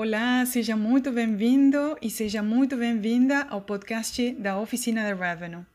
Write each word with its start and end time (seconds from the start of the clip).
Olá, 0.00 0.46
seja 0.46 0.76
muito 0.76 1.10
bem-vindo 1.10 1.98
e 2.00 2.08
seja 2.08 2.40
muito 2.40 2.76
bem-vinda 2.76 3.48
ao 3.50 3.60
podcast 3.60 4.30
da 4.34 4.56
Oficina 4.56 5.02
de 5.02 5.12
Revenue. 5.12 5.66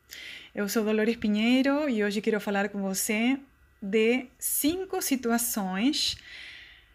Eu 0.56 0.70
sou 0.70 0.82
Dolores 0.86 1.18
Pinheiro 1.18 1.90
e 1.90 2.02
hoje 2.02 2.22
quero 2.22 2.40
falar 2.40 2.70
com 2.70 2.82
você 2.82 3.38
de 3.82 4.28
cinco 4.40 5.02
situações 5.02 6.16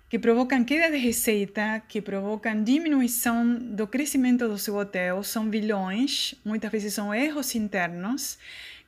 que 0.08 0.18
provocam 0.18 0.64
queda 0.64 0.90
de 0.90 0.96
receita, 0.96 1.82
que 1.86 2.00
provocam 2.00 2.64
diminuição 2.64 3.58
do 3.58 3.86
crescimento 3.86 4.48
do 4.48 4.56
seu 4.56 4.76
hotel, 4.76 5.22
são 5.22 5.50
vilões, 5.50 6.34
muitas 6.42 6.72
vezes 6.72 6.94
são 6.94 7.14
erros 7.14 7.54
internos 7.54 8.38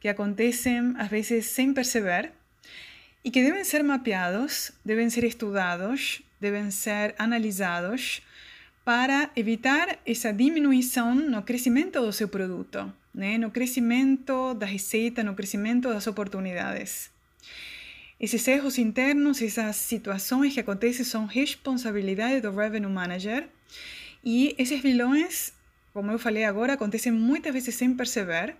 que 0.00 0.08
acontecem 0.08 0.94
às 0.96 1.08
vezes 1.08 1.44
sem 1.44 1.74
perceber 1.74 2.32
e 3.22 3.30
que 3.30 3.44
devem 3.44 3.64
ser 3.64 3.82
mapeados, 3.82 4.72
devem 4.82 5.10
ser 5.10 5.24
estudados, 5.24 6.22
devem 6.40 6.70
ser 6.70 7.14
analisados 7.18 8.22
para 8.84 9.30
evitar 9.36 9.98
essa 10.06 10.32
diminuição 10.32 11.14
no 11.14 11.42
crescimento 11.42 12.00
do 12.00 12.12
seu 12.12 12.28
produto, 12.28 12.92
né? 13.14 13.38
no 13.38 13.50
crescimento 13.50 14.54
da 14.54 14.66
receita, 14.66 15.22
no 15.22 15.34
crescimento 15.34 15.88
das 15.88 16.06
oportunidades. 16.06 17.10
Esses 18.18 18.46
erros 18.48 18.78
internos, 18.78 19.40
essas 19.40 19.76
situações 19.76 20.52
que 20.52 20.60
acontecem 20.60 21.04
são 21.04 21.24
responsabilidade 21.24 22.40
do 22.40 22.50
Revenue 22.50 22.90
Manager 22.90 23.48
e 24.22 24.54
esses 24.58 24.80
vilões, 24.82 25.54
como 25.94 26.10
eu 26.10 26.18
falei 26.18 26.44
agora, 26.44 26.74
acontecem 26.74 27.12
muitas 27.12 27.52
vezes 27.52 27.74
sem 27.74 27.94
perceber, 27.94 28.56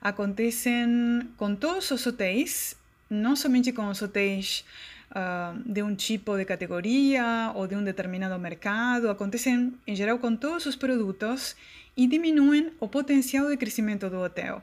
acontecem 0.00 1.28
com 1.36 1.54
todos 1.54 1.90
os 1.92 2.04
hotéis, 2.04 2.76
não 3.08 3.36
somente 3.36 3.72
com 3.72 3.88
os 3.88 4.02
hotéis 4.02 4.64
uh, 5.10 5.60
de 5.64 5.82
um 5.82 5.94
tipo 5.94 6.36
de 6.36 6.44
categoria 6.44 7.52
ou 7.54 7.66
de 7.66 7.74
um 7.74 7.84
determinado 7.84 8.38
mercado, 8.38 9.08
acontecem 9.08 9.72
em 9.86 9.94
geral 9.94 10.18
com 10.18 10.34
todos 10.36 10.66
os 10.66 10.76
produtos 10.76 11.56
e 11.96 12.06
diminuem 12.06 12.72
o 12.80 12.88
potencial 12.88 13.48
de 13.48 13.56
crescimento 13.56 14.08
do 14.10 14.18
hotel. 14.18 14.62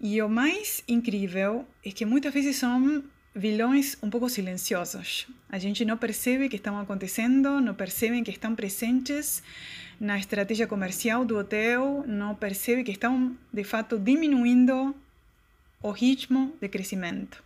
E 0.00 0.20
o 0.22 0.28
mais 0.28 0.82
incrível 0.86 1.66
é 1.84 1.90
que 1.90 2.04
muitas 2.04 2.32
vezes 2.32 2.56
são 2.56 3.02
vilões 3.34 3.96
um 4.02 4.10
pouco 4.10 4.28
silenciosos. 4.28 5.26
A 5.48 5.58
gente 5.58 5.84
não 5.84 5.96
percebe 5.96 6.48
que 6.48 6.56
estão 6.56 6.78
acontecendo, 6.78 7.60
não 7.60 7.74
percebem 7.74 8.24
que 8.24 8.30
estão 8.30 8.54
presentes 8.54 9.42
na 10.00 10.18
estratégia 10.18 10.66
comercial 10.66 11.24
do 11.24 11.36
hotel, 11.36 12.04
não 12.06 12.34
percebe 12.34 12.84
que 12.84 12.92
estão 12.92 13.36
de 13.52 13.64
fato 13.64 13.98
diminuindo 13.98 14.94
o 15.82 15.90
ritmo 15.90 16.54
de 16.60 16.68
crescimento. 16.68 17.42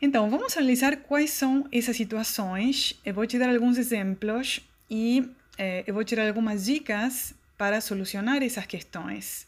Então, 0.00 0.28
vamos 0.28 0.56
analisar 0.56 0.96
quais 0.96 1.30
são 1.30 1.66
essas 1.72 1.96
situações. 1.96 3.00
Eu 3.04 3.14
vou 3.14 3.26
te 3.26 3.38
dar 3.38 3.48
alguns 3.48 3.78
exemplos 3.78 4.60
e 4.90 5.28
eh, 5.56 5.84
eu 5.86 5.94
vou 5.94 6.04
te 6.04 6.14
dar 6.14 6.28
algumas 6.28 6.66
dicas 6.66 7.34
para 7.56 7.80
solucionar 7.80 8.42
essas 8.42 8.66
questões. 8.66 9.46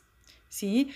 Sim? 0.48 0.90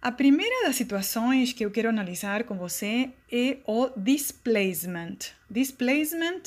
A 0.00 0.10
primeira 0.10 0.66
das 0.66 0.76
situações 0.76 1.52
que 1.52 1.64
eu 1.64 1.70
quero 1.70 1.88
analisar 1.88 2.44
com 2.44 2.56
você 2.56 3.10
é 3.30 3.58
o 3.66 3.90
displacement. 3.96 5.18
Displacement 5.48 6.42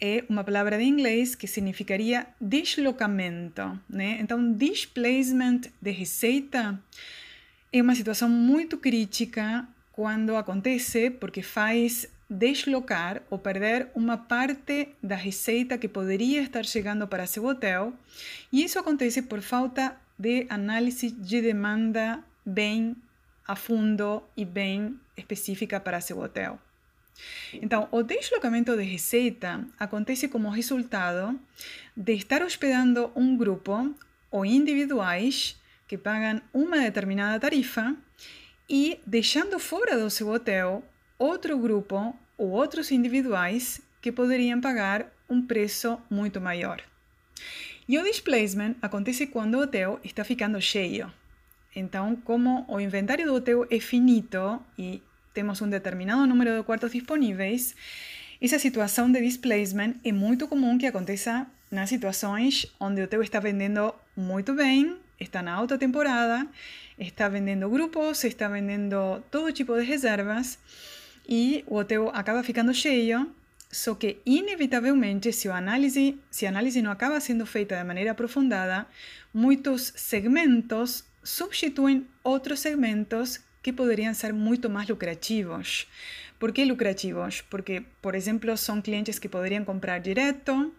é 0.00 0.24
uma 0.28 0.44
palavra 0.44 0.76
de 0.76 0.84
inglês 0.84 1.34
que 1.34 1.46
significaria 1.46 2.26
deslocamento, 2.38 3.80
né? 3.88 4.18
Então, 4.20 4.52
displacement 4.52 5.62
de 5.80 5.90
receita 5.92 6.78
é 7.72 7.80
uma 7.80 7.94
situação 7.94 8.28
muito 8.28 8.76
crítica 8.76 9.66
quando 9.94 10.36
acontece 10.36 11.08
porque 11.08 11.40
faz 11.40 12.08
deslocar 12.28 13.22
ou 13.30 13.38
perder 13.38 13.88
uma 13.94 14.18
parte 14.18 14.88
da 15.00 15.14
receita 15.14 15.78
que 15.78 15.86
poderia 15.86 16.42
estar 16.42 16.64
chegando 16.64 17.06
para 17.06 17.28
seu 17.28 17.44
hotel, 17.44 17.92
e 18.52 18.64
isso 18.64 18.76
acontece 18.76 19.22
por 19.22 19.40
falta 19.40 19.96
de 20.18 20.46
análise 20.50 21.12
de 21.12 21.40
demanda 21.40 22.24
bem 22.44 22.96
a 23.46 23.54
fundo 23.54 24.24
e 24.36 24.44
bem 24.44 24.98
específica 25.16 25.78
para 25.78 26.00
seu 26.00 26.18
hotel. 26.18 26.58
Então, 27.52 27.86
o 27.92 28.02
deslocamento 28.02 28.76
de 28.76 28.82
receita 28.82 29.64
acontece 29.78 30.26
como 30.26 30.48
resultado 30.48 31.38
de 31.96 32.14
estar 32.14 32.42
hospedando 32.42 33.12
um 33.14 33.36
grupo 33.36 33.94
ou 34.28 34.44
individuais 34.44 35.56
que 35.86 35.96
pagam 35.96 36.42
uma 36.52 36.78
determinada 36.78 37.38
tarifa 37.38 37.94
e 38.68 38.98
deixando 39.06 39.58
fora 39.58 39.98
do 39.98 40.10
seu 40.10 40.28
hotel 40.28 40.82
outro 41.18 41.58
grupo 41.58 42.14
ou 42.36 42.50
outros 42.50 42.90
individuais 42.90 43.80
que 44.00 44.12
poderiam 44.12 44.60
pagar 44.60 45.06
um 45.28 45.40
preço 45.42 45.98
muito 46.10 46.40
maior. 46.40 46.82
E 47.88 47.98
o 47.98 48.02
displacement 48.02 48.74
acontece 48.80 49.26
quando 49.26 49.56
o 49.56 49.62
hotel 49.62 50.00
está 50.02 50.24
ficando 50.24 50.60
cheio. 50.60 51.12
Então, 51.76 52.16
como 52.16 52.64
o 52.68 52.80
inventário 52.80 53.26
do 53.26 53.34
hotel 53.34 53.66
é 53.70 53.80
finito 53.80 54.60
e 54.78 55.02
temos 55.34 55.60
um 55.60 55.68
determinado 55.68 56.26
número 56.26 56.56
de 56.56 56.62
quartos 56.62 56.92
disponíveis, 56.92 57.74
essa 58.40 58.58
situação 58.58 59.10
de 59.10 59.20
displacement 59.20 59.94
é 60.04 60.12
muito 60.12 60.46
comum 60.46 60.78
que 60.78 60.86
aconteça 60.86 61.46
nas 61.70 61.88
situações 61.88 62.66
onde 62.78 63.00
o 63.00 63.04
hotel 63.04 63.22
está 63.22 63.40
vendendo 63.40 63.94
muito 64.16 64.54
bem, 64.54 64.96
está 65.18 65.42
na 65.42 65.54
alta 65.54 65.78
temporada, 65.78 66.46
está 66.98 67.28
vendendo 67.28 67.70
grupos, 67.70 68.24
está 68.24 68.48
vendendo 68.48 69.22
todo 69.30 69.52
tipo 69.52 69.74
de 69.76 69.84
reservas 69.84 70.58
e 71.28 71.64
o 71.66 71.78
acaba 72.12 72.42
ficando 72.42 72.72
cheio, 72.74 73.30
só 73.70 73.94
que 73.94 74.20
inevitavelmente, 74.24 75.32
se 75.32 75.48
a 75.48 75.56
análise, 75.56 76.18
se 76.30 76.46
a 76.46 76.48
análise 76.48 76.80
não 76.80 76.90
acaba 76.90 77.18
sendo 77.20 77.44
feita 77.44 77.76
de 77.76 77.84
maneira 77.84 78.12
aprofundada, 78.12 78.86
muitos 79.32 79.92
segmentos 79.96 81.04
substituem 81.22 82.06
outros 82.22 82.60
segmentos 82.60 83.40
que 83.62 83.72
poderiam 83.72 84.12
ser 84.12 84.32
muito 84.32 84.68
mais 84.68 84.88
lucrativos. 84.88 85.88
¿Por 86.44 86.52
qué 86.52 86.66
lucrativos? 86.66 87.42
Porque, 87.48 87.86
por 88.02 88.16
ejemplo, 88.16 88.58
son 88.58 88.82
clientes 88.82 89.18
que 89.18 89.30
podrían 89.30 89.64
comprar 89.64 90.02
directo, 90.02 90.72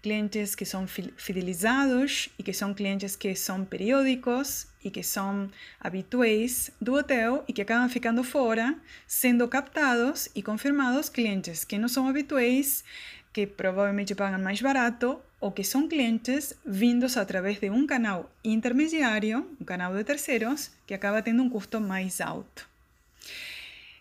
clientes 0.00 0.54
que 0.54 0.64
son 0.64 0.86
fidelizados 0.86 2.30
y 2.38 2.44
que 2.44 2.54
son 2.54 2.74
clientes 2.74 3.16
que 3.16 3.34
son 3.34 3.66
periódicos 3.66 4.68
y 4.80 4.92
que 4.92 5.02
son 5.02 5.50
habitués 5.80 6.70
do 6.78 6.92
hotel 6.92 7.42
y 7.48 7.52
que 7.52 7.62
acaban 7.62 7.90
ficando 7.90 8.22
fora, 8.22 8.76
sendo 9.08 9.50
captados 9.50 10.30
y 10.34 10.44
confirmados 10.44 11.10
clientes 11.10 11.66
que 11.66 11.80
no 11.80 11.88
son 11.88 12.06
habitués, 12.06 12.84
que 13.32 13.48
provavelmente 13.48 14.14
pagam 14.14 14.40
mais 14.40 14.62
barato 14.62 15.20
ou 15.40 15.50
que 15.50 15.64
são 15.64 15.88
clientes 15.88 16.54
vindos 16.64 17.16
através 17.16 17.58
de 17.58 17.70
um 17.70 17.88
canal 17.88 18.30
intermediário, 18.44 19.50
um 19.60 19.64
canal 19.64 19.96
de 19.96 20.04
terceiros, 20.04 20.70
que 20.86 20.94
acaba 20.94 21.22
tendo 21.22 21.42
um 21.42 21.50
custo 21.50 21.80
mais 21.80 22.20
alto. 22.20 22.68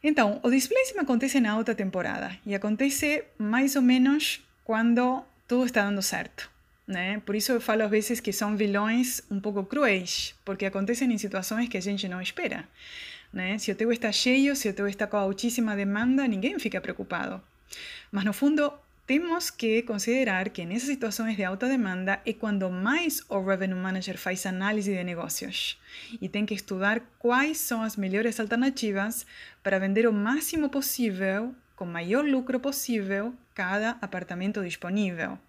Então, 0.09 0.39
o 0.41 0.49
displacement 0.49 1.01
acontece 1.01 1.37
na 1.41 1.51
alta 1.51 1.75
temporada 1.75 2.31
e 2.45 2.55
acontece 2.55 3.25
mais 3.37 3.75
ou 3.75 3.81
menos 3.81 4.41
quando 4.63 5.21
tudo 5.45 5.65
está 5.65 5.83
dando 5.83 6.01
certo. 6.01 6.49
Né? 6.87 7.21
Por 7.25 7.35
isso 7.35 7.51
eu 7.51 7.59
falo 7.59 7.83
às 7.83 7.91
vezes 7.91 8.21
que 8.21 8.31
são 8.31 8.55
vilões 8.55 9.21
um 9.29 9.41
pouco 9.41 9.65
cruéis, 9.65 10.33
porque 10.45 10.65
acontecem 10.65 11.11
em 11.11 11.17
situações 11.17 11.67
que 11.67 11.75
a 11.75 11.81
gente 11.81 12.07
não 12.07 12.21
espera. 12.21 12.65
Né? 13.33 13.57
Se 13.57 13.69
o 13.69 13.75
teu 13.75 13.91
está 13.91 14.09
cheio, 14.09 14.55
se 14.55 14.69
o 14.69 14.73
teu 14.73 14.87
está 14.87 15.05
com 15.05 15.17
altíssima 15.17 15.75
demanda, 15.75 16.25
ninguém 16.25 16.57
fica 16.57 16.79
preocupado. 16.79 17.41
Mas 18.09 18.23
no 18.23 18.31
fundo, 18.31 18.71
temos 19.07 19.49
que 19.49 19.83
considerar 19.83 20.49
que 20.49 20.65
nessas 20.65 20.89
situações 20.89 21.37
de 21.37 21.43
alta 21.45 21.69
demanda 21.69 22.21
é 22.25 22.33
quando 22.33 22.69
mais 22.69 23.23
o 23.29 23.39
Revenue 23.39 23.79
Manager 23.79 24.17
faz 24.17 24.45
análise 24.45 24.93
de 24.93 25.01
negócios 25.01 25.79
e 26.21 26.27
tem 26.27 26.45
que 26.45 26.53
estudar 26.53 26.99
quais 27.17 27.57
são 27.57 27.81
as 27.81 27.95
melhores 27.95 28.37
alternativas 28.37 29.25
para 29.63 29.79
vender 29.79 30.05
o 30.09 30.11
máximo 30.11 30.69
possível, 30.69 31.55
com 31.73 31.85
maior 31.85 32.25
lucro 32.25 32.59
possível, 32.59 33.33
cada 33.55 33.91
apartamento 34.01 34.61
disponível. 34.61 35.39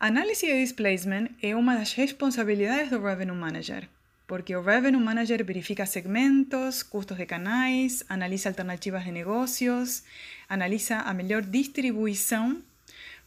Análise 0.00 0.44
de 0.44 0.60
displacement 0.60 1.28
é 1.40 1.54
uma 1.54 1.76
das 1.76 1.92
responsabilidades 1.92 2.90
do 2.90 3.00
Revenue 3.00 3.36
Manager 3.36 3.88
porque 4.26 4.56
o 4.56 4.62
Revenue 4.62 5.00
Manager 5.00 5.44
verifica 5.44 5.86
segmentos, 5.86 6.82
custos 6.82 7.16
de 7.16 7.26
canais, 7.26 8.02
analisa 8.08 8.48
alternativas 8.48 9.04
de 9.04 9.12
negocios, 9.12 10.02
analiza 10.48 10.98
a 10.98 11.14
melhor 11.14 11.42
distribuição 11.42 12.60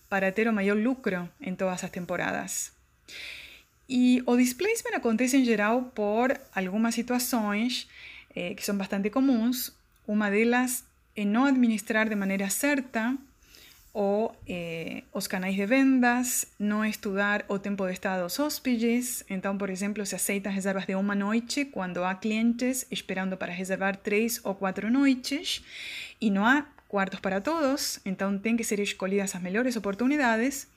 para 0.10 0.32
ter 0.32 0.48
o 0.48 0.54
maior 0.54 0.76
lucro 0.76 1.30
em 1.40 1.56
todas 1.56 1.84
as 1.84 1.92
temporadas. 1.92 2.72
E 3.88 4.22
o 4.26 4.36
displacement 4.36 4.98
acontece 4.98 5.38
em 5.38 5.46
geral 5.46 5.84
por 5.96 6.38
algumas 6.54 6.94
situações 6.94 7.88
eh, 8.36 8.54
que 8.54 8.66
são 8.66 8.78
bastante 8.78 9.10
comuns. 9.10 9.72
Uma 10.08 10.30
delas 10.30 10.84
é 11.16 11.26
não 11.26 11.46
administrar 11.46 12.08
de 12.08 12.16
maneira 12.16 12.50
certa 12.50 13.16
o 13.94 14.32
eh, 14.48 15.04
os 15.12 15.28
canais 15.28 15.56
de 15.56 15.66
vendas, 15.66 16.46
não 16.60 16.86
estudar 16.86 17.44
o 17.48 17.58
tempo 17.58 17.86
de 17.88 17.94
estado 17.94 18.24
dos 18.24 18.40
hóspedes. 18.40 19.24
Então, 19.28 19.58
por 19.58 19.70
exemplo, 19.70 20.06
se 20.06 20.16
aceitam 20.16 20.52
reservas 20.52 20.86
de 20.86 20.94
uma 20.96 21.16
noite 21.16 21.66
quando 21.66 22.04
há 22.04 22.14
clientes 22.14 22.86
esperando 22.92 23.36
para 23.38 23.52
reservar 23.52 23.98
três 23.98 24.40
ou 24.44 24.54
quatro 24.54 24.92
noites 24.92 25.64
e 26.22 26.30
não 26.30 26.46
há 26.46 26.66
quartos 26.90 27.22
para 27.22 27.40
todos, 27.40 28.00
então 28.04 28.38
tem 28.38 28.58
que 28.58 28.64
ser 28.66 28.80
escolhidas 28.80 29.34
as 29.34 29.42
melhores 29.42 29.78
oportunidades. 29.78 30.68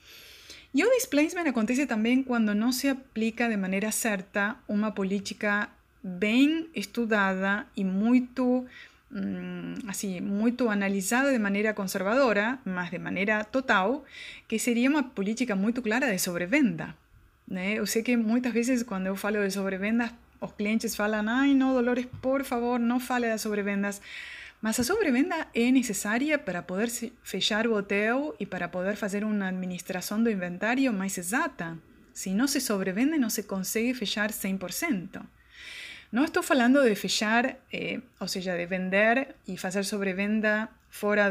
E 0.73 0.85
o 0.85 0.89
displacement 0.91 1.49
acontece 1.49 1.85
também 1.85 2.23
quando 2.23 2.55
não 2.55 2.71
se 2.71 2.87
aplica 2.87 3.49
de 3.49 3.57
maneira 3.57 3.91
certa 3.91 4.55
uma 4.67 4.91
política 4.91 5.69
bem 6.01 6.69
estudada 6.73 7.67
e 7.75 7.83
muito 7.83 8.65
assim, 9.87 10.19
muito 10.21 10.69
analisada 10.69 11.31
de 11.31 11.37
maneira 11.37 11.73
conservadora, 11.73 12.57
mas 12.65 12.89
de 12.89 12.97
maneira 12.97 13.43
total, 13.43 14.03
que 14.47 14.57
seria 14.57 14.89
uma 14.89 15.03
política 15.03 15.55
muito 15.55 15.81
clara 15.81 16.11
de 16.11 16.17
sobrevenda. 16.17 16.95
Né? 17.47 17.73
Eu 17.73 17.85
sei 17.85 18.01
que 18.01 18.17
muitas 18.17 18.51
vezes 18.51 18.81
quando 18.83 19.07
eu 19.07 19.15
falo 19.15 19.43
de 19.43 19.51
sobrevendas, 19.51 20.09
os 20.41 20.51
clientes 20.53 20.95
falam, 20.95 21.25
ai 21.27 21.53
não, 21.53 21.73
Dolores, 21.73 22.07
por 22.21 22.43
favor, 22.43 22.79
não 22.79 22.99
fale 22.99 23.27
das 23.27 23.41
sobrevendas. 23.41 24.01
Mas 24.63 24.79
a 24.79 24.83
sobrevenda 24.85 25.45
é 25.53 25.69
necessária 25.71 26.39
para 26.39 26.63
poder 26.63 26.89
fechar 27.21 27.67
o 27.67 27.75
hotel 27.75 28.33
e 28.39 28.45
para 28.45 28.69
poder 28.69 28.95
fazer 28.95 29.25
uma 29.25 29.49
administração 29.49 30.23
do 30.23 30.29
inventário 30.31 30.93
mais 30.93 31.17
exata. 31.17 31.77
Se 32.13 32.29
não 32.29 32.47
se 32.47 32.61
sobrevende, 32.61 33.17
não 33.17 33.29
se 33.29 33.43
consegue 33.43 33.93
fechar 33.93 34.29
100%. 34.29 35.21
Não 36.13 36.23
estou 36.23 36.41
falando 36.41 36.81
de 36.81 36.95
fechar, 36.95 37.57
eh, 37.73 37.99
ou 38.17 38.27
seja, 38.29 38.55
de 38.55 38.65
vender 38.65 39.35
e 39.45 39.57
fazer 39.57 39.83
sobrevenda 39.83 40.69
fora 40.89 41.29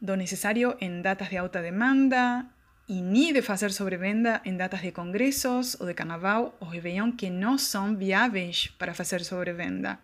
do, 0.00 0.16
necessário 0.16 0.76
em 0.80 1.02
datas 1.02 1.28
de 1.28 1.38
alta 1.38 1.60
demanda 1.60 2.46
e 2.88 3.02
nem 3.02 3.32
de 3.32 3.42
fazer 3.42 3.72
sobrevenda 3.72 4.40
em 4.44 4.56
datas 4.56 4.82
de 4.82 4.92
congressos 4.92 5.76
ou 5.80 5.86
de 5.88 5.94
carnaval 5.94 6.56
ou 6.60 6.68
Réveillon 6.68 7.10
que 7.10 7.28
não 7.28 7.58
são 7.58 7.96
viáveis 7.96 8.68
para 8.78 8.94
fazer 8.94 9.24
sobrevenda. 9.24 9.98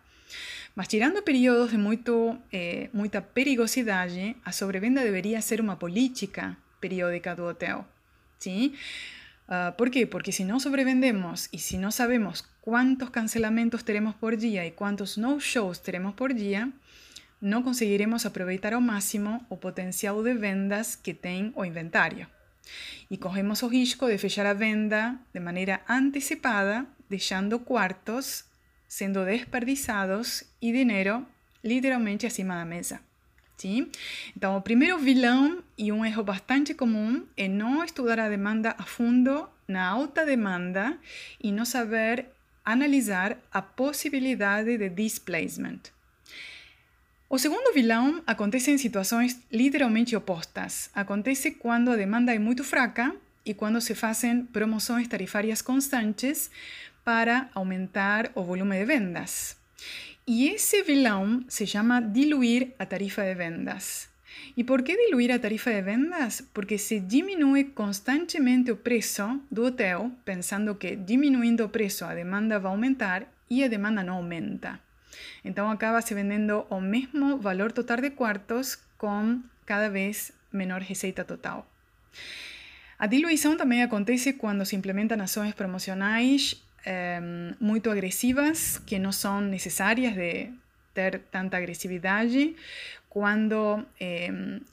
Mas 0.75 0.87
tirando 0.87 1.21
períodos 1.21 1.71
de 1.71 1.77
muito, 1.77 2.37
eh, 2.51 2.89
muita 2.93 3.21
perigosidade, 3.21 4.35
a 4.43 4.51
sobrevenda 4.51 5.03
deveria 5.03 5.41
ser 5.41 5.61
uma 5.61 5.77
política 5.77 6.57
periódica 6.79 7.35
do 7.35 7.45
hotel. 7.45 7.85
¿sí? 8.39 8.73
Uh, 9.47 9.75
¿Por 9.77 9.89
quê? 9.91 10.07
Porque 10.07 10.31
se 10.31 10.43
não 10.43 10.59
sobrevendemos 10.59 11.47
e 11.51 11.59
se 11.59 11.77
não 11.77 11.91
sabemos 11.91 12.43
quantos 12.61 13.09
cancelamentos 13.09 13.83
teremos 13.83 14.15
por 14.15 14.35
dia 14.35 14.65
e 14.65 14.71
quantos 14.71 15.17
no-shows 15.17 15.79
teremos 15.79 16.15
por 16.15 16.33
dia, 16.33 16.71
não 17.39 17.61
conseguiremos 17.61 18.25
aproveitar 18.25 18.73
ao 18.73 18.81
máximo 18.81 19.45
o 19.49 19.57
potencial 19.57 20.23
de 20.23 20.33
vendas 20.33 20.95
que 20.95 21.13
tem 21.13 21.51
o 21.55 21.65
inventário. 21.65 22.25
E 23.11 23.17
corremos 23.17 23.61
o 23.61 23.67
risco 23.67 24.07
de 24.07 24.17
fechar 24.17 24.45
a 24.45 24.53
venda 24.53 25.19
de 25.33 25.39
maneira 25.39 25.81
antecipada, 25.87 26.85
deixando 27.09 27.59
quartos 27.59 28.45
sendo 28.93 29.25
desperdiçados 29.25 30.43
e 30.61 30.71
dinheiro 30.71 31.25
literalmente 31.63 32.27
acima 32.27 32.53
da 32.53 32.63
mesa. 32.63 32.99
Sim? 33.57 33.89
Então, 34.37 34.55
o 34.55 34.61
primeiro 34.61 34.99
vilão 34.99 35.63
e 35.75 35.91
um 35.91 36.05
erro 36.05 36.23
bastante 36.23 36.75
comum 36.75 37.25
é 37.35 37.47
não 37.47 37.83
estudar 37.83 38.19
a 38.19 38.29
demanda 38.29 38.75
a 38.77 38.83
fundo 38.83 39.49
na 39.67 39.83
alta 39.83 40.23
demanda 40.23 40.95
e 41.41 41.51
não 41.51 41.65
saber 41.65 42.27
analisar 42.63 43.35
a 43.51 43.63
possibilidade 43.63 44.77
de 44.77 44.89
displacement. 44.89 45.81
O 47.27 47.39
segundo 47.39 47.73
vilão 47.73 48.21
acontece 48.27 48.69
em 48.69 48.77
situações 48.77 49.39
literalmente 49.51 50.15
opostas. 50.15 50.91
Acontece 50.93 51.49
quando 51.49 51.89
a 51.89 51.95
demanda 51.95 52.31
é 52.31 52.37
muito 52.37 52.63
fraca 52.63 53.15
e 53.43 53.55
quando 53.55 53.81
se 53.81 53.95
fazem 53.95 54.45
promoções 54.45 55.07
tarifárias 55.07 55.63
constantes 55.63 56.51
para 57.03 57.49
aumentar 57.53 58.31
o 58.35 58.43
volume 58.43 58.77
de 58.77 58.85
vendas. 58.85 59.57
E 60.25 60.47
esse 60.47 60.83
vilão 60.83 61.43
se 61.49 61.67
chama 61.67 62.01
diluir 62.01 62.73
a 62.79 62.85
tarifa 62.85 63.23
de 63.23 63.35
vendas. 63.35 64.09
E 64.55 64.63
por 64.63 64.81
que 64.81 64.95
diluir 64.95 65.31
a 65.31 65.39
tarifa 65.39 65.71
de 65.71 65.81
vendas? 65.81 66.41
Porque 66.53 66.77
se 66.77 66.99
diminui 66.99 67.65
constantemente 67.65 68.71
o 68.71 68.77
preço 68.77 69.41
do 69.51 69.65
hotel, 69.65 70.11
pensando 70.23 70.75
que 70.75 70.95
diminuindo 70.95 71.65
o 71.65 71.69
preço 71.69 72.05
a 72.05 72.15
demanda 72.15 72.59
vai 72.59 72.71
aumentar 72.71 73.27
e 73.49 73.63
a 73.63 73.67
demanda 73.67 74.03
não 74.03 74.15
aumenta. 74.15 74.79
Então 75.43 75.69
acaba 75.69 76.01
se 76.01 76.13
vendendo 76.13 76.65
o 76.69 76.79
mesmo 76.79 77.37
valor 77.37 77.71
total 77.71 77.97
de 77.97 78.11
quartos 78.11 78.79
com 78.97 79.41
cada 79.65 79.89
vez 79.89 80.31
menor 80.51 80.81
receita 80.81 81.23
total. 81.23 81.67
A 82.97 83.07
diluição 83.07 83.57
também 83.57 83.83
acontece 83.83 84.33
quando 84.33 84.65
se 84.65 84.75
implementam 84.75 85.19
ações 85.19 85.53
promocionais 85.53 86.63
muito 87.59 87.89
agresivas, 87.89 88.77
que 88.79 88.99
não 88.99 89.11
são 89.11 89.41
necessárias 89.41 90.13
de 90.13 90.49
ter 90.93 91.19
tanta 91.31 91.57
agressividade, 91.57 92.55
quando 93.09 93.85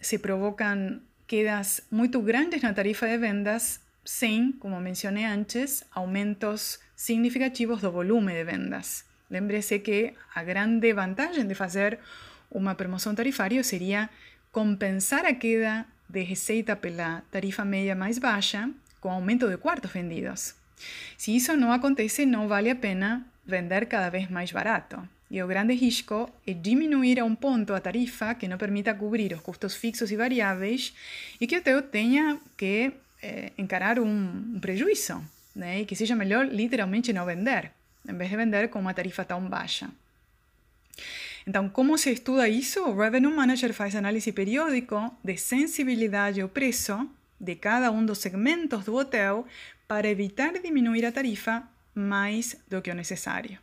se 0.00 0.18
provocam 0.18 1.00
quedas 1.26 1.82
muito 1.90 2.20
grandes 2.20 2.62
na 2.62 2.72
tarifa 2.72 3.06
de 3.06 3.18
vendas, 3.18 3.80
sem, 4.04 4.52
como 4.52 4.80
mencionei 4.80 5.24
antes, 5.24 5.84
aumentos 5.92 6.80
significativos 6.96 7.80
do 7.80 7.92
volume 7.92 8.32
de 8.32 8.44
vendas. 8.44 9.04
Lembre-se 9.30 9.78
que 9.78 10.14
a 10.34 10.42
grande 10.42 10.92
vantagem 10.92 11.46
de 11.46 11.54
fazer 11.54 11.98
uma 12.50 12.74
promoção 12.74 13.14
tarifária 13.14 13.62
seria 13.62 14.10
compensar 14.50 15.24
a 15.24 15.34
queda 15.34 15.86
de 16.08 16.22
receita 16.22 16.74
pela 16.74 17.22
tarifa 17.30 17.64
média 17.64 17.94
mais 17.94 18.18
baixa 18.18 18.68
com 19.00 19.10
aumento 19.10 19.48
de 19.48 19.56
quartos 19.56 19.92
vendidos. 19.92 20.56
Se 21.16 21.34
isso 21.34 21.56
não 21.56 21.72
acontece, 21.72 22.24
não 22.24 22.48
vale 22.48 22.70
a 22.70 22.76
pena 22.76 23.26
vender 23.46 23.86
cada 23.86 24.08
vez 24.08 24.30
mais 24.30 24.52
barato. 24.52 24.96
E 25.30 25.40
o 25.42 25.46
grande 25.46 25.74
risco 25.74 26.28
é 26.46 26.52
diminuir 26.52 27.20
a 27.20 27.24
um 27.24 27.36
ponto 27.36 27.72
a 27.72 27.80
tarifa 27.80 28.34
que 28.34 28.48
não 28.48 28.58
permita 28.58 28.94
cobrir 28.94 29.32
os 29.32 29.40
custos 29.40 29.76
fixos 29.76 30.10
e 30.10 30.16
variáveis 30.16 30.92
e 31.40 31.46
que 31.46 31.56
o 31.56 31.62
teu 31.62 31.82
tenha 31.82 32.38
que 32.56 32.92
eh, 33.22 33.52
encarar 33.56 34.00
um, 34.00 34.56
um 34.56 34.58
prejuízo, 34.60 35.22
né? 35.54 35.82
e 35.82 35.86
que 35.86 35.94
seja 35.94 36.16
melhor 36.16 36.46
literalmente 36.46 37.12
não 37.12 37.24
vender, 37.24 37.70
em 38.08 38.14
vez 38.14 38.28
de 38.28 38.36
vender 38.36 38.68
com 38.70 38.80
uma 38.80 38.92
tarifa 38.92 39.24
tão 39.24 39.40
baixa. 39.42 39.88
Então, 41.46 41.68
como 41.68 41.96
se 41.96 42.10
estuda 42.10 42.48
isso? 42.48 42.80
O 42.82 42.96
Revenue 42.96 43.32
Manager 43.32 43.72
faz 43.72 43.94
análise 43.94 44.32
periódico 44.32 45.14
de 45.22 45.36
sensibilidade 45.36 46.40
ao 46.40 46.48
preço 46.48 47.08
de 47.40 47.54
cada 47.54 47.90
um 47.90 48.04
dos 48.04 48.18
segmentos 48.18 48.84
do 48.84 48.94
hotel 48.94 49.46
para 49.90 50.08
evitar 50.08 50.52
diminuir 50.62 51.04
a 51.04 51.10
tarifa 51.10 51.64
mais 51.92 52.56
do 52.70 52.80
que 52.80 52.92
o 52.92 52.94
necessário. 52.94 53.58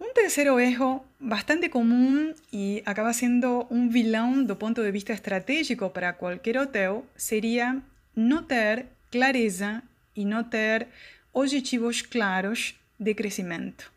Um 0.00 0.12
terceiro 0.12 0.58
erro 0.58 1.06
bastante 1.20 1.68
comum 1.68 2.34
e 2.52 2.82
acaba 2.84 3.12
sendo 3.12 3.64
um 3.70 3.88
vilão 3.88 4.42
do 4.42 4.56
ponto 4.56 4.82
de 4.82 4.90
vista 4.90 5.12
estratégico 5.12 5.88
para 5.90 6.12
qualquer 6.12 6.56
hotel 6.56 7.06
seria 7.14 7.80
não 8.16 8.42
ter 8.42 8.86
clareza 9.08 9.80
e 10.16 10.24
não 10.24 10.42
ter 10.42 10.88
objetivos 11.32 12.02
claros 12.02 12.74
de 12.98 13.14
crescimento. 13.14 13.92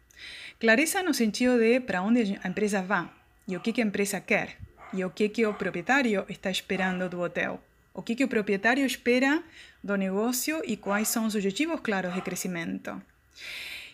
Clareza 0.60 1.02
no 1.02 1.16
sentido 1.16 1.58
de 1.58 1.80
para 1.80 2.04
onde 2.04 2.40
a 2.44 2.48
empresa 2.48 2.84
vai 2.84 3.10
e 3.48 3.58
o 3.58 3.60
que 3.60 3.82
a 3.82 3.84
empresa 3.84 4.22
quer 4.22 4.58
e 4.94 5.04
o 5.04 5.10
que 5.10 5.48
o 5.48 5.56
proprietário 5.56 6.28
está 6.30 6.52
esperando 6.52 7.10
do 7.10 7.22
hotel. 7.22 7.60
O 7.96 8.04
que, 8.04 8.16
que 8.16 8.24
o 8.24 8.28
proprietário 8.28 8.86
espera 8.86 9.42
do 9.86 9.96
negócio 9.96 10.62
e 10.66 10.76
quais 10.76 11.08
são 11.08 11.26
os 11.26 11.36
objetivos 11.36 11.80
claros 11.80 12.14
de 12.16 12.22
crescimento. 12.22 13.00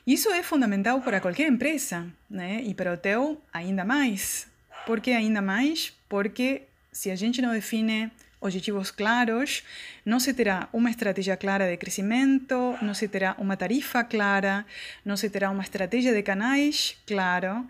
Isso 0.07 0.29
é 0.29 0.41
fundamental 0.41 1.01
para 1.01 1.19
qualquer 1.19 1.47
empresa, 1.47 2.07
né? 2.29 2.61
E 2.63 2.73
para 2.73 2.91
o 2.91 2.93
hotel 2.93 3.41
ainda 3.53 3.83
mais. 3.83 4.47
Por 4.85 5.01
que 5.01 5.11
ainda 5.11 5.41
mais? 5.41 5.93
Porque 6.07 6.63
se 6.91 7.11
a 7.11 7.15
gente 7.15 7.41
não 7.41 7.51
define 7.51 8.09
objetivos 8.39 8.89
claros, 8.89 9.63
não 10.03 10.19
se 10.19 10.33
terá 10.33 10.67
uma 10.73 10.89
estratégia 10.89 11.37
clara 11.37 11.69
de 11.69 11.77
crescimento, 11.77 12.75
não 12.81 12.93
se 12.93 13.07
terá 13.07 13.35
uma 13.37 13.55
tarifa 13.55 14.03
clara, 14.03 14.65
não 15.05 15.15
se 15.15 15.29
terá 15.29 15.51
uma 15.51 15.61
estratégia 15.61 16.11
de 16.13 16.23
canais 16.23 16.97
claro, 17.05 17.67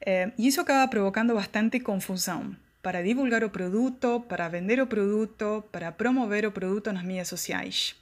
eh, 0.00 0.30
e 0.38 0.46
isso 0.46 0.62
acaba 0.62 0.88
provocando 0.88 1.34
bastante 1.34 1.78
confusão 1.80 2.56
para 2.84 3.02
divulgar 3.02 3.42
o 3.42 3.48
produto, 3.48 4.20
para 4.28 4.46
vender 4.46 4.78
o 4.78 4.86
produto, 4.86 5.64
para 5.72 5.90
promover 5.90 6.44
o 6.44 6.52
produto 6.52 6.92
nas 6.92 7.02
mídias 7.02 7.28
sociais. 7.28 7.96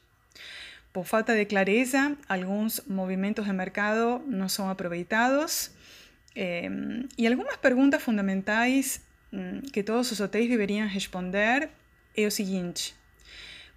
Por 0.93 1.07
falta 1.07 1.37
de 1.37 1.45
clareza, 1.47 2.19
alguns 2.29 2.83
movimentos 2.89 3.47
de 3.47 3.53
mercado 3.53 4.21
não 4.27 4.49
são 4.49 4.69
aproveitados 4.69 5.71
eh, 6.35 6.69
e 7.17 7.27
algumas 7.29 7.57
perguntas 7.57 8.03
fundamentais 8.03 9.01
mm, 9.31 9.71
que 9.73 9.85
todos 9.85 10.11
os 10.11 10.21
hotéis 10.21 10.51
deveriam 10.51 10.89
responder 10.89 11.71
é 12.17 12.27
o 12.27 12.31
seguinte: 12.31 12.93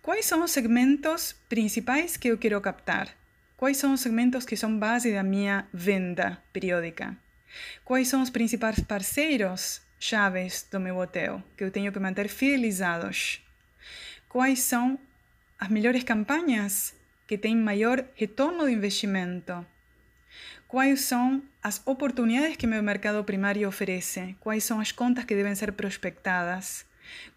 quais 0.01 0.25
são 0.25 0.43
os 0.43 0.51
segmentos 0.51 1.35
principais 1.47 2.17
que 2.17 2.29
eu 2.29 2.37
quero 2.37 2.59
captar? 2.59 3.09
Quais 3.55 3.77
são 3.77 3.93
os 3.93 4.01
segmentos 4.01 4.43
que 4.43 4.57
são 4.57 4.77
base 4.77 5.13
da 5.13 5.23
minha 5.23 5.67
venda 5.71 6.41
periódica? 6.51 7.15
Quais 7.85 8.07
são 8.07 8.21
os 8.23 8.31
principais 8.31 8.79
parceiros 8.81 9.84
chaves 9.99 10.67
do 10.71 10.79
meu 10.79 10.97
hotel 10.97 11.43
que 11.57 11.63
eu 11.63 11.71
tenho 11.71 11.91
que 11.91 11.99
manter 11.99 12.27
fidelizados? 12.27 13.41
Quais 14.27 14.59
são 14.59 14.99
as 15.59 15.69
melhores 15.69 16.03
campanhas 16.03 16.93
que 17.27 17.37
têm 17.37 17.55
maior 17.55 18.03
retorno 18.15 18.65
de 18.65 18.73
investimento? 18.73 19.65
Quais 20.67 21.01
são 21.01 21.41
as 21.63 21.81
oportunidades 21.85 22.57
que 22.57 22.67
meu 22.67 22.83
mercado 22.83 23.23
primário 23.23 23.67
oferece? 23.67 24.35
Quais 24.39 24.63
são 24.63 24.79
as 24.79 24.91
contas 24.91 25.23
que 25.23 25.35
devem 25.35 25.55
ser 25.55 25.71
prospectadas? 25.71 26.85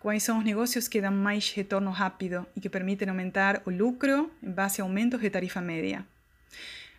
Quais 0.01 0.23
são 0.23 0.39
os 0.39 0.45
negócios 0.45 0.89
que 0.89 1.01
dão 1.01 1.13
mais 1.13 1.51
retorno 1.53 1.91
rápido 1.91 2.47
e 2.57 2.61
que 2.61 2.69
permitem 2.69 3.09
aumentar 3.09 3.63
o 3.67 3.71
lucro 3.71 4.31
em 4.43 4.51
base 4.51 4.81
a 4.81 4.85
aumentos 4.85 5.21
de 5.21 5.31
tarifa 5.31 5.61
média? 5.61 6.05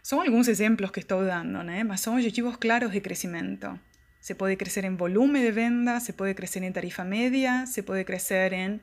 São 0.02 0.22
alguns 0.22 0.48
exemplos 0.48 0.92
que 0.92 1.00
estou 1.00 1.24
dando, 1.26 1.62
né? 1.64 1.84
mas 1.84 2.02
são 2.02 2.14
objetivos 2.14 2.56
claros 2.56 2.92
de 2.92 3.02
crescimento. 3.02 3.80
Se 4.20 4.36
pode 4.36 4.56
crescer 4.56 4.84
em 4.84 4.96
volume 4.96 5.40
de 5.40 5.52
venda, 5.52 6.00
se 6.00 6.14
pode 6.14 6.34
crescer 6.34 6.62
em 6.64 6.72
tarifa 6.72 7.04
média, 7.04 7.66
se 7.66 7.82
pode 7.82 8.04
crescer 8.04 8.52
em 8.54 8.82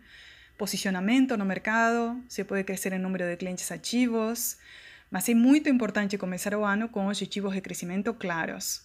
posicionamento 0.56 1.36
no 1.36 1.44
mercado, 1.44 2.22
se 2.28 2.44
pode 2.44 2.64
crescer 2.64 2.92
em 2.92 2.98
número 2.98 3.24
de 3.24 3.36
clientes 3.36 3.70
ativos, 3.70 4.56
mas 5.10 5.28
é 5.28 5.34
muito 5.34 5.68
importante 5.68 6.16
começar 6.16 6.54
o 6.54 6.64
ano 6.64 6.88
com 6.88 7.06
objetivos 7.06 7.52
de 7.54 7.60
crescimento 7.60 8.14
claros. 8.14 8.82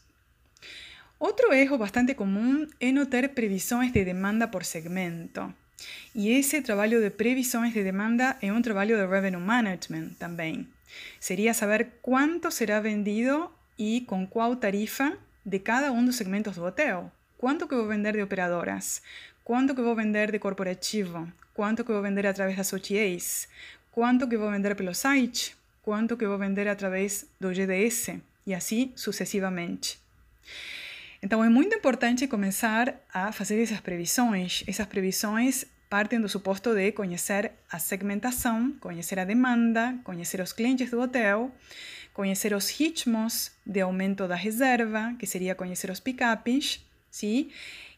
Outro 1.18 1.54
erro 1.54 1.78
bastante 1.78 2.16
comum 2.16 2.68
é 2.80 2.92
não 2.92 3.06
ter 3.06 3.30
previsões 3.30 3.92
de 3.92 4.04
demanda 4.04 4.48
por 4.48 4.66
segmento. 4.66 5.54
E 6.14 6.30
esse 6.30 6.62
trabalho 6.62 7.00
de 7.00 7.10
previsões 7.10 7.74
de 7.74 7.84
demanda 7.84 8.38
é 8.42 8.52
um 8.52 8.62
trabalho 8.62 8.98
de 8.98 9.06
revenue 9.06 9.40
management 9.40 10.10
também. 10.20 10.68
Seria 11.20 11.54
saber 11.54 12.00
quanto 12.02 12.52
será 12.52 12.80
vendido 12.80 13.52
e 13.78 14.02
com 14.02 14.28
qual 14.28 14.56
tarifa 14.56 15.18
de 15.46 15.60
cada 15.60 15.92
um 15.92 16.06
dos 16.06 16.16
segmentos 16.16 16.56
do 16.56 16.64
hotel. 16.64 17.12
Quanto 17.38 17.68
que 17.68 17.76
vou 17.76 17.88
vender 17.88 18.14
de 18.14 18.22
operadoras? 18.22 19.02
Quanto 19.44 19.74
que 19.74 19.82
vou 19.82 19.96
vender 19.96 20.32
de 20.32 20.40
corporativo? 20.40 21.28
Quanto 21.54 21.84
que 21.84 21.92
vou 21.92 22.02
vender 22.02 22.26
através 22.28 22.56
das 22.56 22.72
OTAs? 22.72 23.48
Quanto 23.92 24.28
que 24.28 24.38
vou 24.38 24.52
vender 24.52 24.76
pelo 24.76 24.94
site? 24.94 25.56
Quanto 25.82 26.16
que 26.16 26.28
vou 26.28 26.38
vender 26.38 26.68
através 26.68 27.26
do 27.40 27.54
GDS? 27.54 28.20
E 28.46 28.54
assim 28.54 28.92
sucessivamente. 28.96 30.00
Então 31.22 31.44
é 31.44 31.50
muito 31.50 31.76
importante 31.76 32.28
começar 32.28 32.96
a 33.14 33.32
fazer 33.32 33.62
essas 33.62 33.80
previsões. 33.80 34.64
Essas 34.68 34.88
previsões 34.88 35.66
partem 35.90 36.22
do 36.22 36.30
suposto 36.30 36.74
de 36.74 36.92
conhecer 36.94 37.52
a 37.70 37.78
segmentação, 37.78 38.72
conhecer 38.80 39.20
a 39.20 39.26
demanda, 39.26 40.00
conhecer 40.04 40.40
os 40.40 40.54
clientes 40.54 40.90
do 40.90 41.02
hotel, 41.02 41.52
conhecer 42.14 42.54
os 42.54 42.70
ritmos 42.70 43.52
de 43.66 43.82
aumento 43.82 44.28
da 44.28 44.36
reserva, 44.36 45.16
que 45.18 45.26
seria 45.26 45.56
conhecer 45.56 45.90
os 45.90 46.00
pickups, 46.00 46.84
sim? 47.10 47.50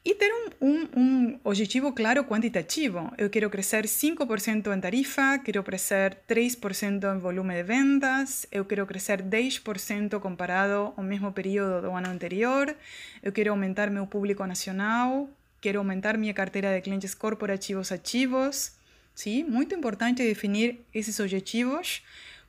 E 0.06 0.14
ter 0.16 0.32
um, 0.34 0.68
um, 0.68 0.90
um, 0.98 1.40
objetivo 1.46 1.94
claro 1.94 2.26
quantitativo. 2.26 3.10
Eu 3.18 3.30
quero 3.30 3.50
crescer 3.50 3.86
5% 3.86 4.76
em 4.76 4.82
tarifa, 4.82 5.40
quero 5.40 5.64
crescer 5.64 6.18
3% 6.28 7.16
em 7.16 7.20
volume 7.20 7.54
de 7.54 7.64
vendas, 7.64 8.46
eu 8.52 8.66
quero 8.66 8.86
crescer 8.86 9.22
10% 9.22 10.20
comparado 10.20 10.94
ao 10.98 11.04
mesmo 11.04 11.32
período 11.32 11.84
do 11.84 11.92
ano 11.92 12.10
anterior, 12.10 12.76
eu 13.22 13.32
quero 13.32 13.52
aumentar 13.52 13.90
meu 13.90 14.06
público 14.06 14.46
nacional, 14.46 15.30
quero 15.62 15.80
aumentar 15.80 16.18
minha 16.18 16.34
carteira 16.34 16.76
de 16.76 16.82
clientes 16.82 17.16
corporativos 17.16 17.90
ativos. 17.92 18.74
Sim? 19.16 19.44
Muito 19.44 19.74
importante 19.74 20.24
definir 20.24 20.82
esses 20.94 21.20
objetivos 21.20 22.02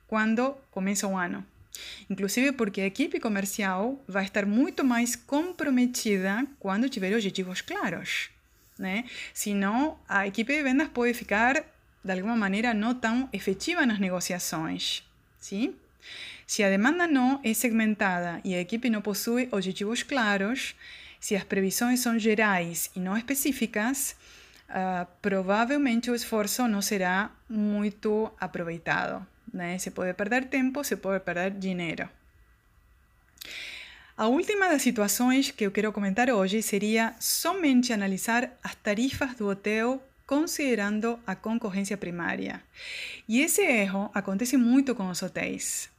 quando 0.07 0.55
começa 0.71 1.07
o 1.07 1.15
ano. 1.15 1.45
Inclusive 2.09 2.51
porque 2.51 2.81
a 2.81 2.85
equipe 2.85 3.19
comercial 3.19 4.01
vai 4.07 4.25
estar 4.25 4.45
muito 4.45 4.83
mais 4.83 5.15
comprometida 5.15 6.45
quando 6.59 6.89
tiver 6.89 7.13
objetivos 7.13 7.61
claros. 7.61 8.29
Né? 8.77 9.05
Senão, 9.33 9.97
a 10.07 10.27
equipe 10.27 10.53
de 10.53 10.63
vendas 10.63 10.89
pode 10.89 11.13
ficar, 11.13 11.63
de 12.03 12.11
alguma 12.11 12.35
maneira, 12.35 12.73
não 12.73 12.93
tão 12.93 13.29
efetiva 13.31 13.85
nas 13.85 13.99
negociações. 13.99 15.03
Sim? 15.39 15.75
Se 16.45 16.63
a 16.63 16.69
demanda 16.69 17.07
não 17.07 17.39
é 17.43 17.53
segmentada 17.53 18.39
e 18.43 18.53
a 18.53 18.61
equipe 18.61 18.89
não 18.89 19.01
possui 19.01 19.47
objetivos 19.51 20.03
claros, 20.03 20.75
se 21.19 21.35
as 21.35 21.43
previsões 21.43 22.01
são 22.01 22.19
gerais 22.19 22.91
e 22.95 22.99
não 22.99 23.17
específicas, 23.17 24.15
uh, 24.69 25.07
provavelmente 25.21 26.11
o 26.11 26.15
esforço 26.15 26.67
não 26.67 26.81
será 26.81 27.31
muito 27.49 28.31
aproveitado. 28.39 29.25
Né? 29.55 29.77
Se 29.77 29.89
pode 29.89 30.13
perder 30.13 30.45
tempo, 30.45 30.83
se 30.83 30.97
pode 30.97 31.23
perder 31.23 31.51
dinheiro. 31.51 32.09
A 34.17 34.27
última 34.27 34.67
das 34.67 34.81
situações 34.81 35.51
que 35.51 35.65
eu 35.65 35.71
quero 35.71 35.93
comentar 35.93 36.29
hoje 36.29 36.61
seria 36.61 37.15
somente 37.19 37.93
analisar 37.93 38.51
as 38.61 38.75
tarifas 38.75 39.35
do 39.35 39.47
hotel 39.47 40.01
considerando 40.27 41.17
a 41.25 41.35
concorrência 41.35 41.95
primária. 41.95 42.61
E 43.29 43.41
esse 43.41 43.61
erro 43.61 44.09
acontece 44.13 44.57
muito 44.57 44.93
com 44.93 45.09
os 45.09 45.21
hotéis. 45.21 45.89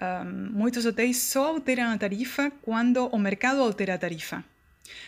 Um, 0.00 0.50
muitos 0.52 0.84
hotéis 0.84 1.18
só 1.18 1.48
alteram 1.48 1.92
a 1.92 1.98
tarifa 1.98 2.50
quando 2.62 3.06
o 3.06 3.18
mercado 3.18 3.60
altera 3.60 3.94
a 3.94 3.98
tarifa. 3.98 4.42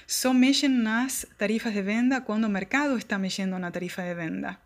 Só 0.07 0.33
mexem 0.33 0.69
nas 0.69 1.27
tarifas 1.37 1.73
de 1.73 1.83
venda 1.83 2.21
quando 2.21 2.45
o 2.45 2.51
mercado 2.51 2.97
está 2.97 3.19
mexendo 3.19 3.59
na 3.59 3.71
tarifa 3.71 4.03
de 4.03 4.15
venda. 4.15 4.59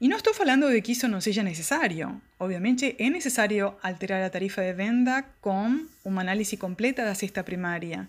Y 0.00 0.08
no 0.08 0.16
estoy 0.16 0.32
hablando 0.38 0.68
de 0.68 0.82
que 0.82 0.92
eso 0.92 1.08
no 1.08 1.20
sea 1.20 1.42
necesario. 1.42 2.20
Obviamente 2.38 2.96
es 2.98 3.10
necesario 3.10 3.78
alterar 3.82 4.20
la 4.20 4.30
tarifa 4.30 4.60
de 4.60 4.72
venta 4.72 5.26
con 5.40 5.88
un 6.02 6.18
análisis 6.18 6.58
completo 6.58 7.02
de 7.02 7.08
la 7.08 7.14
cesta 7.14 7.44
primaria. 7.44 8.08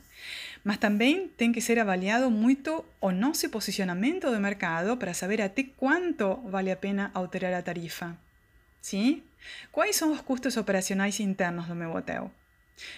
Mas 0.63 0.79
también 0.79 1.29
tiene 1.35 1.53
que 1.53 1.61
ser 1.61 1.79
avaliado 1.79 2.31
mucho 2.31 2.85
o 2.99 3.11
no 3.11 3.33
ese 3.33 3.49
posicionamiento 3.49 4.31
de 4.31 4.39
mercado 4.39 4.97
para 4.97 5.13
saber 5.13 5.41
a 5.41 5.49
ti 5.49 5.73
cuánto 5.75 6.37
vale 6.37 6.71
la 6.71 6.81
pena 6.81 7.11
alterar 7.13 7.51
la 7.51 7.63
tarifa. 7.63 8.15
¿Sí? 8.81 9.23
¿Cuáles 9.71 9.95
son 9.95 10.09
los 10.09 10.23
costos 10.23 10.57
operacionales 10.57 11.19
internos 11.19 11.69
de 11.69 11.75
mi 11.75 11.85
hotel? 11.85 12.23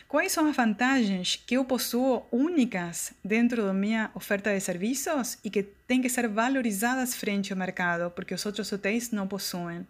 Quais 0.07 0.31
são 0.31 0.47
as 0.49 0.55
vantagens 0.55 1.41
que 1.45 1.55
eu 1.55 1.63
possuo 1.63 2.25
únicas 2.31 3.13
dentro 3.23 3.63
da 3.63 3.73
minha 3.73 4.09
oferta 4.15 4.53
de 4.53 4.59
serviços 4.59 5.37
e 5.43 5.49
que 5.49 5.63
têm 5.63 6.01
que 6.01 6.09
ser 6.09 6.27
valorizadas 6.27 7.13
frente 7.13 7.53
ao 7.53 7.59
mercado, 7.59 8.09
porque 8.11 8.33
os 8.33 8.45
outros 8.45 8.71
hotéis 8.71 9.11
não 9.11 9.27
possuem? 9.27 9.85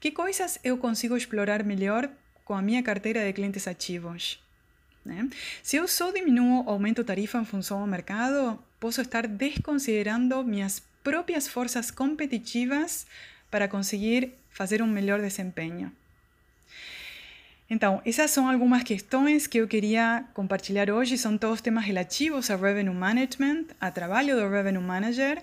Que 0.00 0.10
coisas 0.10 0.58
eu 0.64 0.78
consigo 0.78 1.16
explorar 1.16 1.62
melhor 1.64 2.08
com 2.44 2.54
a 2.54 2.62
minha 2.62 2.82
carteira 2.82 3.24
de 3.24 3.32
clientes 3.32 3.68
ativos? 3.68 4.42
Né? 5.04 5.28
Se 5.62 5.76
eu 5.76 5.86
só 5.86 6.10
diminuo 6.10 6.64
ou 6.64 6.70
aumento 6.70 7.04
tarifa 7.04 7.38
em 7.38 7.44
função 7.44 7.80
ao 7.80 7.86
mercado, 7.86 8.58
posso 8.80 9.00
estar 9.02 9.26
desconsiderando 9.26 10.42
minhas 10.44 10.82
próprias 11.02 11.46
forças 11.46 11.90
competitivas 11.90 13.06
para 13.50 13.68
conseguir 13.68 14.32
fazer 14.48 14.80
um 14.80 14.86
melhor 14.86 15.20
desempenho. 15.20 15.92
Então, 17.74 18.00
essas 18.06 18.30
são 18.30 18.48
algumas 18.48 18.84
questões 18.84 19.48
que 19.48 19.58
eu 19.58 19.66
queria 19.66 20.24
compartilhar 20.32 20.88
hoje. 20.88 21.18
São 21.18 21.36
todos 21.36 21.60
temas 21.60 21.84
relativos 21.84 22.48
a 22.48 22.54
Revenue 22.54 22.94
Management, 22.94 23.64
a 23.80 23.90
trabalho 23.90 24.36
do 24.36 24.48
Revenue 24.48 24.80
Manager. 24.80 25.42